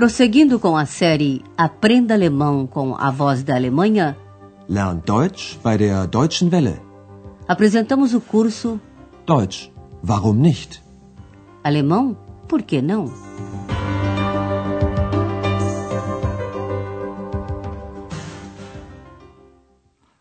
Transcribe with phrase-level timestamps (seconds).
[0.00, 4.16] Prosseguindo com a série Aprenda Alemão com a Voz da Alemanha,
[4.66, 6.80] Lern Deutsch bei der Deutschen Welle.
[7.46, 8.80] apresentamos o curso
[9.26, 9.70] Deutsch,
[10.02, 10.82] warum nicht?
[11.62, 12.16] Alemão,
[12.48, 13.12] por que não?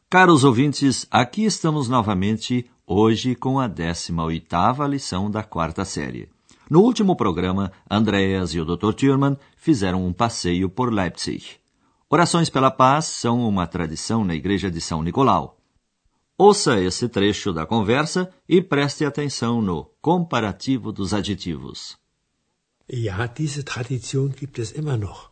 [0.09, 6.27] Caros ouvintes, aqui estamos novamente hoje com a 18ª lição da quarta série.
[6.69, 8.93] No último programa, Andreas e o Dr.
[8.93, 11.57] Thurman fizeram um passeio por Leipzig.
[12.07, 15.57] Orações pela paz são uma tradição na igreja de São Nicolau.
[16.37, 21.97] Ouça esse trecho da conversa e preste atenção no comparativo dos adjetivos.
[22.87, 25.29] Ja, diese Tradition gibt es immer noch,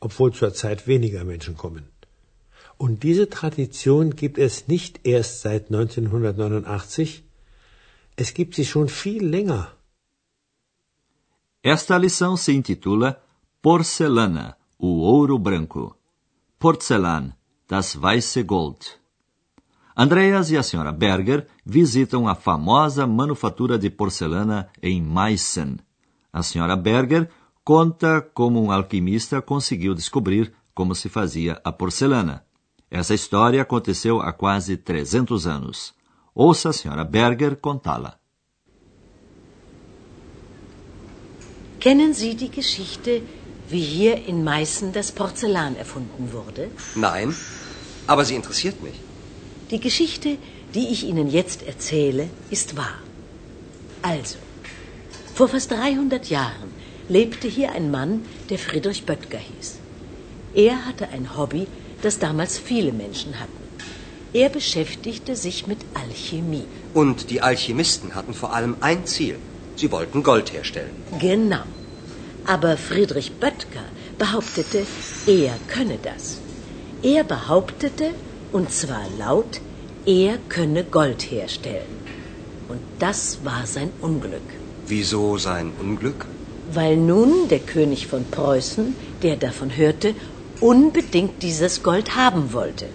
[0.00, 1.84] obwohl zurzeit weniger Menschen kommen.
[2.78, 7.22] Und diese Tradition gibt es nicht erst seit 1989,
[8.16, 9.79] es gibt sie schon viel länger.
[11.62, 13.20] Esta lição se intitula
[13.60, 15.94] Porcelana, o ouro branco.
[16.58, 17.34] Porzellan,
[17.68, 18.78] das weiße Gold.
[19.94, 25.76] Andreas e a senhora Berger visitam a famosa manufatura de porcelana em Meissen.
[26.32, 27.28] A senhora Berger
[27.62, 32.42] conta como um alquimista conseguiu descobrir como se fazia a porcelana.
[32.90, 35.92] Essa história aconteceu há quase 300 anos.
[36.34, 38.19] Ouça a senhora Berger contá-la.
[41.80, 43.22] Kennen Sie die Geschichte,
[43.70, 46.70] wie hier in Meißen das Porzellan erfunden wurde?
[46.94, 47.34] Nein,
[48.06, 48.94] aber sie interessiert mich.
[49.70, 50.36] Die Geschichte,
[50.74, 52.98] die ich Ihnen jetzt erzähle, ist wahr.
[54.02, 54.36] Also,
[55.34, 56.70] vor fast 300 Jahren
[57.08, 59.76] lebte hier ein Mann, der Friedrich Böttger hieß.
[60.54, 61.66] Er hatte ein Hobby,
[62.02, 63.60] das damals viele Menschen hatten.
[64.32, 66.66] Er beschäftigte sich mit Alchemie.
[66.92, 69.38] Und die Alchemisten hatten vor allem ein Ziel.
[69.80, 70.94] Sie wollten Gold herstellen.
[71.20, 71.64] Genau.
[72.54, 73.86] Aber Friedrich Böttger
[74.18, 74.80] behauptete,
[75.26, 76.24] er könne das.
[77.02, 78.10] Er behauptete,
[78.52, 79.60] und zwar laut,
[80.04, 81.94] er könne Gold herstellen.
[82.68, 84.48] Und das war sein Unglück.
[84.86, 86.26] Wieso sein Unglück?
[86.78, 90.14] Weil nun der König von Preußen, der davon hörte,
[90.60, 92.86] unbedingt dieses Gold haben wollte.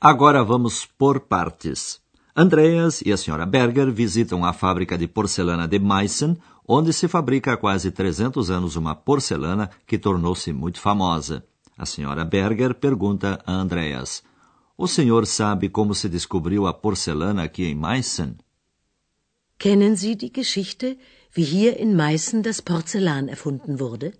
[0.00, 2.01] Agora vamos por partes.
[2.34, 7.52] Andreas e a senhora Berger visitam a fábrica de porcelana de Meissen, onde se fabrica
[7.52, 11.44] há quase 300 anos uma porcelana que tornou-se muito famosa.
[11.76, 14.22] A senhora Berger pergunta a Andreas:
[14.78, 18.36] O senhor sabe como se descobriu a porcelana aqui em Meissen?
[19.58, 20.96] Kennen Sie die Geschichte,
[21.36, 24.14] wie hier in Meißen das Porzellan erfunden wurde?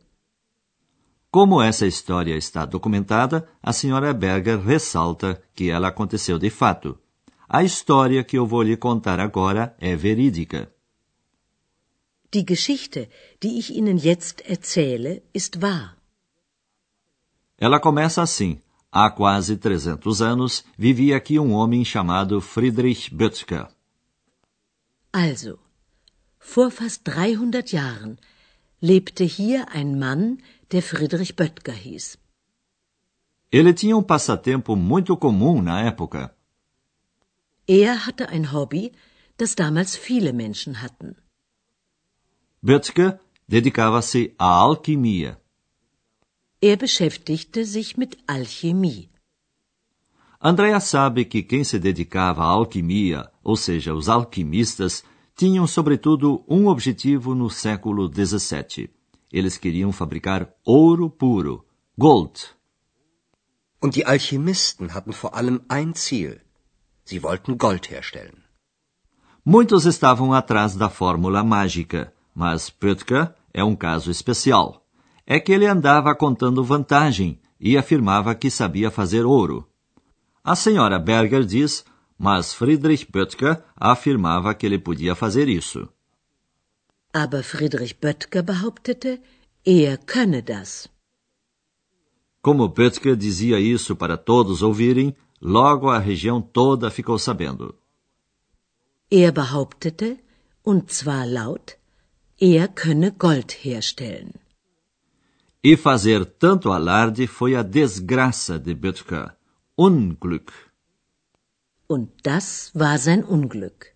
[1.30, 7.01] Como essa história está documentada, a senhora Berger ressalta que ela aconteceu de fato.
[7.54, 10.72] A história que eu vou lhe contar agora é verídica.
[12.32, 13.10] Die Geschichte,
[13.42, 15.98] die ich Ihnen jetzt erzähle, ist wahr.
[17.58, 18.62] Ela começa assim.
[18.90, 23.68] Há quase 300 anos vivia aqui um homem chamado Friedrich Böttger.
[25.12, 25.58] Also,
[26.38, 28.16] vor fast 300 Jahren
[28.80, 30.38] lebte hier ein Mann,
[30.70, 32.16] der Friedrich Böttger hieß.
[33.52, 36.34] Ele tinha um passatempo muito comum na época.
[37.66, 38.92] Er hatte ein Hobby,
[39.36, 41.16] das damals viele Menschen hatten.
[42.60, 45.38] Böttger dedicava-se à alquimia.
[46.60, 49.08] Er beschäftigte sich mit Alchemie.
[50.40, 55.04] Andrea sabe que quem se dedicava à alquimia, ou seja, os alquimistas,
[55.36, 58.90] tinham sobretudo um objetivo no século XVII.
[59.32, 61.64] Eles queriam fabricar ouro puro,
[61.96, 62.56] Gold.
[63.80, 66.40] Und die Alchemisten hatten vor allem ein Ziel.
[67.04, 68.42] Sie wollten Gold herstellen.
[69.44, 74.86] Muitos estavam atrás da fórmula mágica, mas Pöttger é um caso especial.
[75.26, 79.68] É que ele andava contando vantagem e afirmava que sabia fazer ouro.
[80.44, 81.84] A senhora Berger diz,
[82.18, 85.88] mas Friedrich Böttger afirmava que ele podia fazer isso.
[87.12, 89.20] Aber Friedrich Böttger behauptete,
[89.64, 90.88] er könne das.
[92.40, 97.74] Como Böttger dizia isso para todos ouvirem, logo a região toda ficou sabendo.
[99.10, 100.20] Er behauptete,
[100.64, 101.76] und zwar laut,
[102.40, 104.32] er könne Gold herstellen.
[105.62, 109.36] E fazer tanto alarde foi a desgraça de Böttger.
[109.78, 110.52] Unglück.
[111.88, 113.92] Und das war sein Unglück.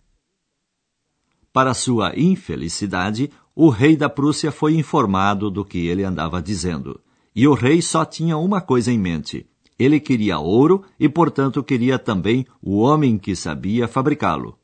[1.52, 7.00] Para sua infelicidade, o rei da Prússia foi informado do que ele andava dizendo.
[7.34, 9.46] E o rei só tinha uma coisa em mente.
[9.78, 14.58] Ele queria ouro e, portanto, queria também o homem que sabia fabricá-lo.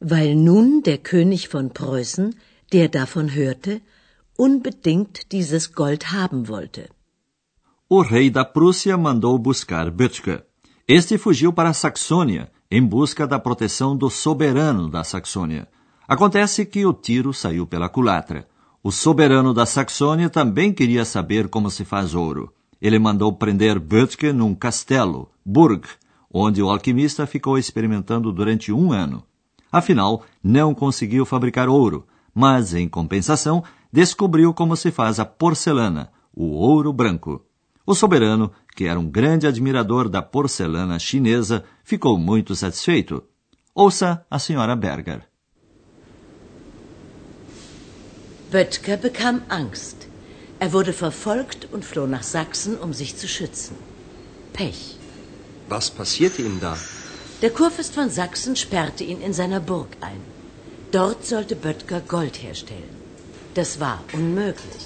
[0.00, 2.34] Weil nun der König von Preußen,
[2.72, 3.82] der davon hörte,
[4.38, 6.90] unbedingt dieses Gold haben wollte.
[7.88, 10.44] O rei da Prússia mandou buscar Böttger.
[10.88, 15.68] Este fugiu para a Saxônia em busca da proteção do soberano da Saxônia.
[16.08, 18.48] Acontece que o tiro saiu pela culatra.
[18.82, 22.52] O soberano da Saxônia também queria saber como se faz ouro.
[22.80, 25.86] Ele mandou prender Böttger num castelo, Burg,
[26.32, 29.22] onde o alquimista ficou experimentando durante um ano.
[29.70, 33.62] Afinal, não conseguiu fabricar ouro, mas, em compensação,
[33.92, 37.44] descobriu como se faz a porcelana, o ouro branco.
[37.86, 43.22] O soberano, que era um grande admirador da porcelana chinesa, ficou muito satisfeito.
[43.74, 45.22] Ouça a senhora Berger.
[48.50, 50.03] Böttger bekam Angst.
[50.64, 53.76] Er wurde verfolgt und floh nach Sachsen, um sich zu schützen.
[54.54, 54.96] Pech.
[55.68, 56.74] Was passierte ihm da?
[57.42, 60.22] Der Kurfürst von Sachsen sperrte ihn in seiner Burg ein.
[60.90, 62.96] Dort sollte Böttger Gold herstellen.
[63.52, 64.84] Das war unmöglich.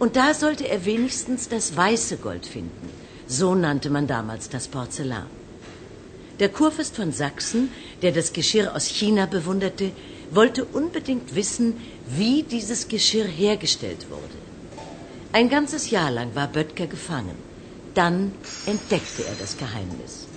[0.00, 2.90] Und da sollte er wenigstens das weiße Gold finden.
[3.28, 5.30] So nannte man damals das Porzellan.
[6.40, 7.70] Der Kurfürst von Sachsen,
[8.02, 9.92] der das Geschirr aus China bewunderte,
[10.32, 11.68] wollte unbedingt wissen,
[12.18, 14.41] wie dieses Geschirr hergestellt wurde.
[15.34, 17.36] Ein ganzes Jahr lang war Böttger gefangen.
[17.94, 18.32] Dann
[18.66, 20.28] entdeckte er das Geheimnis.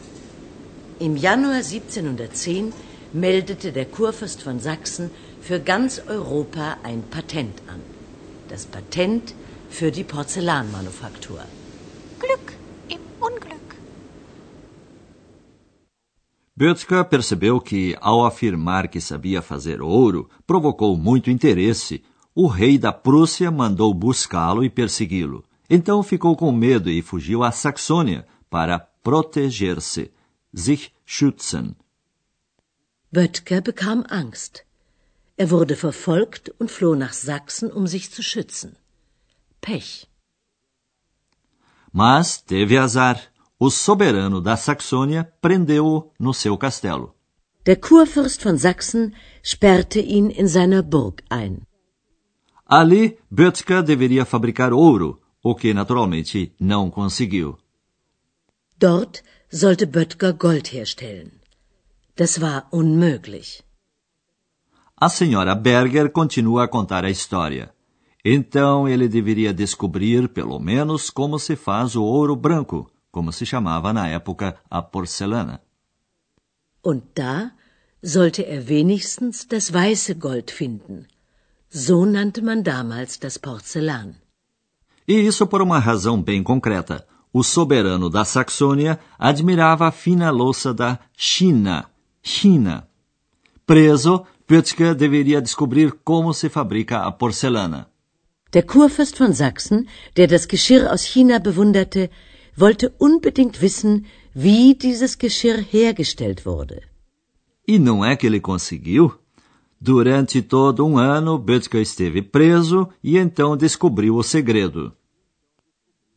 [1.00, 2.72] Im Januar 1710
[3.12, 5.12] meldete der Kurfürst von Sachsen
[5.42, 7.82] für ganz Europa ein Patent an.
[8.48, 9.34] Das Patent
[9.70, 11.42] für die Porzellanmanufaktur.
[12.20, 12.54] Glück
[12.88, 13.70] im Unglück.
[16.56, 22.00] Böttger percebeu que, ao afirmar que sabia fazer ouro, provocou muito interesse.
[22.38, 25.46] O rei da Prússia mandou buscá-lo e persegui-lo.
[25.70, 30.12] Então ficou com medo e fugiu à Saxônia para proteger-se,
[30.54, 31.76] sich schützen.
[33.10, 34.66] Böttger bekam Angst.
[35.38, 38.76] Er wurde verfolgt und floh nach Sachsen, um sich zu schützen.
[39.62, 40.08] Pech.
[41.94, 43.18] Mas teve azar
[43.58, 47.16] o soberano da Saxônia prendeu-o no seu castelo.
[47.66, 51.66] Der Kurfürst von Sachsen sperrte ihn in seiner Burg ein.
[52.66, 57.58] Ali, Böttger deveria fabricar ouro, o que naturalmente não conseguiu.
[58.80, 59.22] Dort
[59.52, 61.32] sollte Böttger Gold herstellen.
[62.18, 63.62] Das war unmöglich.
[64.98, 67.72] A senhora Berger continua a contar a história.
[68.24, 73.94] Então ele deveria descobrir, pelo menos, como se faz o ouro branco, como se chamava
[73.94, 75.62] na época a porcelana.
[76.84, 77.52] Und da
[78.04, 81.06] sollte er wenigstens das weiße Gold finden.
[81.78, 84.16] So nannte man damals das Porzellan.
[85.06, 87.06] E isso por uma razão bem concreta.
[87.34, 91.86] O soberano da Saxônia admirava a fina louça da China,
[92.24, 92.88] China.
[93.66, 97.90] Preso, Pötzke deveria descobrir como se fabrica a porcelana.
[98.54, 99.86] Der Kurfürst von Sachsen,
[100.16, 102.10] der das Geschirr aus China bewunderte,
[102.56, 106.84] wollte unbedingt wissen, wie dieses Geschirr hergestellt wurde.
[107.68, 109.25] E não é que ele conseguiu?
[109.92, 114.82] Durante todo um ano, Böttger esteve preso e então descobriu o segredo.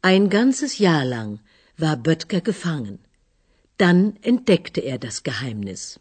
[0.03, 1.39] Ein ganzes Jahr lang
[1.79, 2.99] war Böttger gefangen.
[3.77, 5.99] Dann entdeckte er das Geheimnis.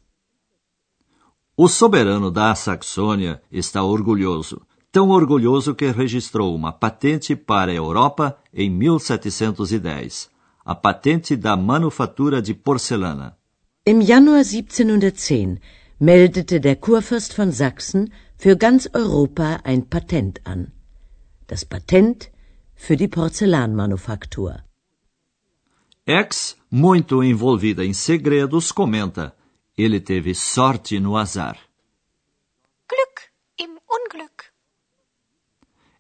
[1.58, 4.62] O soberano da Saxônia está orgulhoso
[4.98, 10.30] tão orgulhoso que registrou uma patente para a Europa em 1710,
[10.66, 13.38] a patente da manufatura de porcelana.
[13.86, 15.60] Im Januar 1710
[16.00, 20.72] meldete der Kurfürst von Sachsen für ganz Europa ein Patent an.
[21.48, 22.30] Das Patent
[22.76, 24.64] für die Porzellanmanufaktur.
[26.06, 29.36] Ex, muito envolvida em segredos, comenta:
[29.78, 31.58] ele teve sorte no azar.
[32.88, 34.46] Glück im Unglück.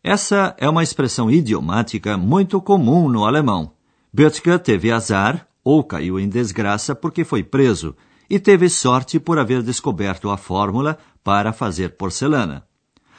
[0.03, 3.73] Essa é uma expressão idiomática muito comum no alemão.
[4.13, 7.95] Böttger teve azar ou caiu em desgraça porque foi preso
[8.29, 12.65] e teve sorte por haver descoberto a fórmula para fazer porcelana.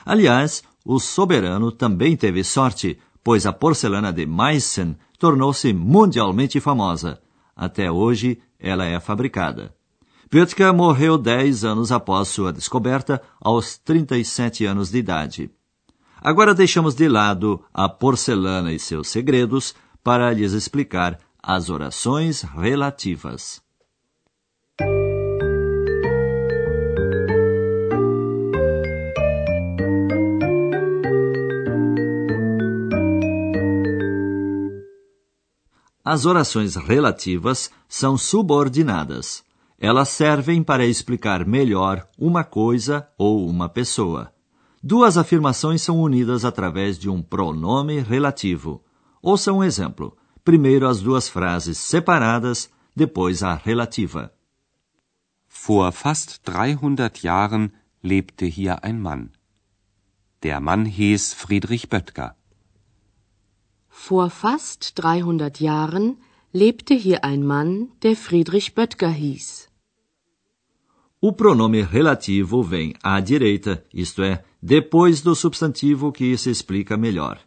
[0.05, 7.21] Aliás, o soberano também teve sorte, pois a porcelana de Meissen tornou-se mundialmente famosa.
[7.55, 9.75] Até hoje, ela é fabricada.
[10.31, 15.51] Böttger morreu dez anos após sua descoberta, aos 37 anos de idade.
[16.21, 23.63] Agora deixamos de lado a porcelana e seus segredos para lhes explicar as orações relativas.
[36.11, 39.45] As orações relativas são subordinadas.
[39.79, 44.33] Elas servem para explicar melhor uma coisa ou uma pessoa.
[44.83, 48.83] Duas afirmações são unidas através de um pronome relativo.
[49.21, 50.17] Ouça um exemplo.
[50.43, 54.33] Primeiro as duas frases separadas, depois a relativa.
[55.47, 57.71] Vor fast 300 Jahren
[58.03, 59.29] lebte hier ein Mann.
[60.43, 62.38] Der Mann hieß Friedrich Böttger.
[64.07, 66.17] Vor fast 300 Jahren
[66.53, 69.69] lebte hier ein Mann, der Friedrich Böttger hieß.
[71.21, 77.39] O pronome relativo vem à direita, isto é, depois do substantivo que se explica melhor.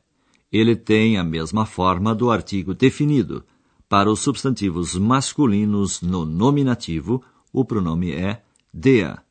[0.51, 3.43] Ele tem a mesma forma do artigo definido.
[3.87, 8.43] Para os substantivos masculinos no nominativo, o pronome é
[8.73, 9.23] der.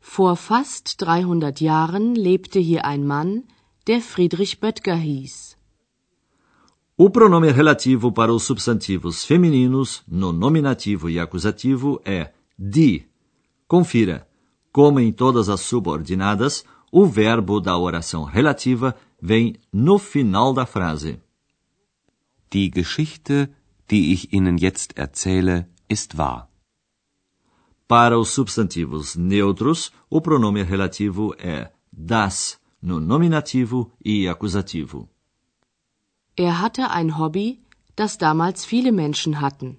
[0.00, 3.44] Vor fast 300 Jahren lebte hier ein Mann,
[3.88, 5.59] der Friedrich Böttger hieß.
[7.02, 13.08] O pronome relativo para os substantivos femininos, no nominativo e acusativo, é die.
[13.66, 14.28] Confira.
[14.70, 21.18] Como em todas as subordinadas, o verbo da oração relativa vem no final da frase.
[22.52, 23.48] Die Geschichte,
[23.88, 26.50] die ich Ihnen jetzt erzähle, ist wahr.
[27.88, 35.08] Para os substantivos neutros, o pronome relativo é das, no nominativo e acusativo.
[36.36, 37.60] Er hatte ein Hobby,
[37.96, 39.78] das damals viele Menschen hatten.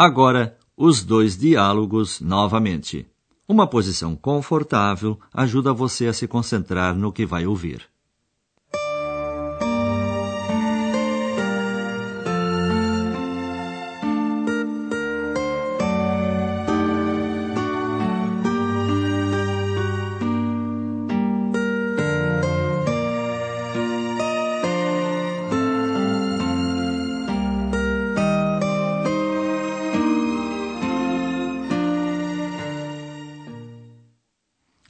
[0.00, 3.04] Agora, os dois diálogos novamente.
[3.48, 7.80] Uma posição confortável ajuda você a se concentrar no que vai ouvir.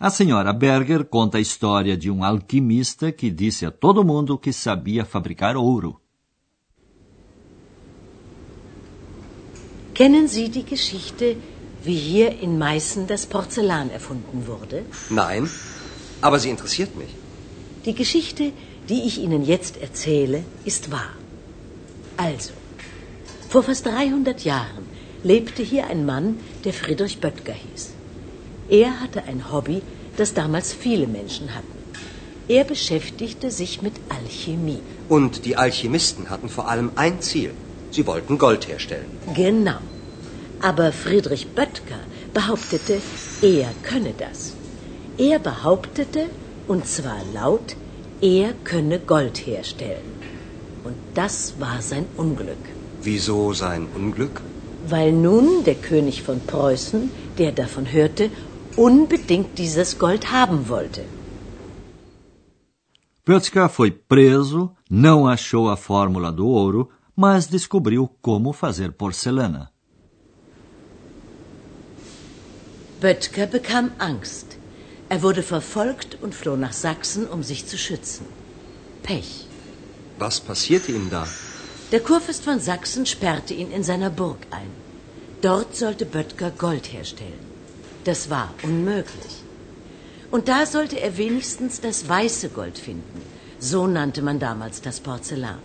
[0.08, 4.54] A senhora Berger conta a história de um alquimista que disse a todo mundo que
[4.54, 6.00] sabia fabricar ouro.
[9.92, 11.36] Kennen Sie die Geschichte,
[11.84, 14.86] wie hier in Meißen das Porzellan erfunden wurde?
[15.10, 15.42] Nein,
[16.22, 17.12] aber sie interessiert mich.
[17.84, 18.44] Die Geschichte,
[18.88, 21.12] die ich Ihnen jetzt erzähle, ist wahr.
[22.16, 22.54] Also,
[23.50, 24.84] vor fast 300 Jahren
[25.22, 27.84] lebte hier ein Mann, der Friedrich Böttger hieß.
[28.70, 29.80] Er hatte ein Hobby,
[30.18, 31.78] das damals viele Menschen hatten.
[32.48, 34.80] Er beschäftigte sich mit Alchemie.
[35.08, 37.52] Und die Alchemisten hatten vor allem ein Ziel.
[37.90, 39.10] Sie wollten Gold herstellen.
[39.34, 39.80] Genau.
[40.60, 42.00] Aber Friedrich Böttger
[42.34, 43.00] behauptete,
[43.42, 44.54] er könne das.
[45.18, 46.26] Er behauptete,
[46.66, 47.76] und zwar laut,
[48.20, 50.10] er könne Gold herstellen.
[50.84, 52.64] Und das war sein Unglück.
[53.02, 54.40] Wieso sein Unglück?
[54.88, 58.30] Weil nun der König von Preußen, der davon hörte,
[58.78, 61.02] unbedingt dieses Gold haben wollte.
[63.24, 69.70] Böttcher foi preso, não achou a fórmula do ouro, mas descobriu como fazer porcelana.
[73.00, 74.46] Böttger bekam Angst.
[75.08, 78.24] Er wurde verfolgt und floh nach Sachsen, um sich zu schützen.
[79.02, 79.46] Pech.
[80.18, 81.26] Was passierte ihm da?
[81.92, 84.70] Der Kurfürst von Sachsen sperrte ihn in seiner Burg ein.
[85.40, 87.47] Dort sollte Böttger Gold herstellen.
[88.08, 89.34] Das war unmöglich.
[90.30, 93.20] Und da sollte er wenigstens das weiße Gold finden.
[93.60, 95.60] So nannte man damals das Porzellan.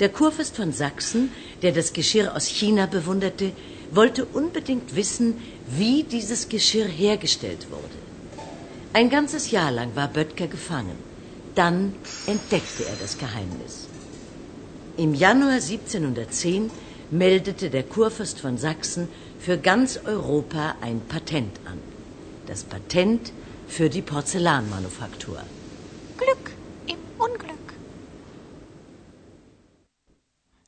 [0.00, 1.28] Der Kurfürst von Sachsen,
[1.60, 3.52] der das Geschirr aus China bewunderte,
[3.90, 5.34] wollte unbedingt wissen,
[5.66, 7.98] wie dieses Geschirr hergestellt wurde.
[8.94, 10.98] Ein ganzes Jahr lang war Böttger gefangen.
[11.54, 13.74] Dann entdeckte er das Geheimnis.
[14.96, 16.70] Im Januar 1710
[17.10, 19.08] meldete der Kurfürst von Sachsen
[19.46, 21.78] für ganz Europa ein Patent an.
[22.48, 23.32] Das Patent
[23.68, 25.38] für die Porzellanmanufaktur.
[26.18, 26.50] Glück
[26.88, 27.66] im Unglück.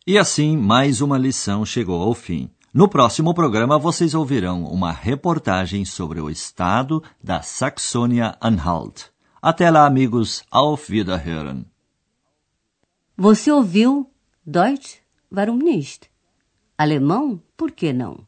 [0.07, 2.51] E assim, mais uma lição chegou ao fim.
[2.73, 9.07] No próximo programa, vocês ouvirão uma reportagem sobre o estado da Saxônia-Anhalt.
[9.43, 10.45] Até lá, amigos.
[10.53, 11.67] Auf Wiederhören.
[13.17, 14.09] Você ouviu
[14.47, 15.01] Deutsch?
[15.33, 16.09] Warum nicht?
[16.79, 17.43] Alemão?
[17.57, 18.28] Por que não?